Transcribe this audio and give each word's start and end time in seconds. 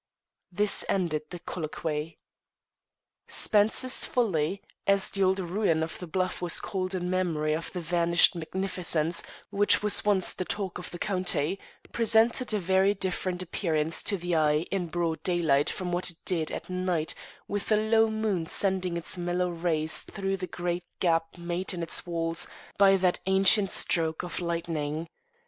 This 0.51 0.83
ended 0.89 1.29
the 1.29 1.37
colloquy. 1.37 2.17
Spencer's 3.27 4.03
Folly, 4.03 4.63
as 4.87 5.11
the 5.11 5.21
old 5.21 5.37
ruin 5.37 5.83
on 5.83 5.89
the 5.99 6.07
bluff 6.07 6.41
was 6.41 6.59
called 6.59 6.95
in 6.95 7.07
memory 7.07 7.53
of 7.53 7.71
the 7.71 7.81
vanished 7.81 8.33
magnificence 8.33 9.21
which 9.51 9.83
was 9.83 10.03
once 10.03 10.33
the 10.33 10.43
talk 10.43 10.79
of 10.79 10.89
the 10.89 10.97
county, 10.97 11.59
presented 11.91 12.51
a 12.51 12.57
very 12.57 12.95
different 12.95 13.43
appearance 13.43 14.01
to 14.01 14.17
the 14.17 14.33
eye 14.35 14.65
in 14.71 14.87
broad 14.87 15.21
daylight 15.21 15.69
from 15.69 15.91
what 15.91 16.09
it 16.09 16.17
did 16.25 16.49
at 16.49 16.67
night 16.67 17.13
with 17.47 17.71
a 17.71 17.77
low 17.77 18.07
moon 18.09 18.47
sending 18.47 18.97
its 18.97 19.19
mellow 19.19 19.49
rays 19.51 20.01
through 20.01 20.35
the 20.37 20.47
great 20.47 20.83
gap 20.99 21.37
made 21.37 21.75
in 21.75 21.83
its 21.83 22.07
walls 22.07 22.47
by 22.75 22.97
that 22.97 23.19
ancient 23.27 23.69
stroke 23.69 24.23
of 24.23 24.39
lightning. 24.39 25.07